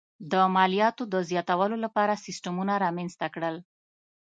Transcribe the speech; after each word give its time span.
د 0.31 0.33
مالیاتو 0.55 1.03
د 1.13 1.15
زیاتولو 1.29 1.75
لپاره 1.85 2.21
سیستمونه 2.25 2.73
رامنځته 2.85 3.27
کړل. 3.35 3.55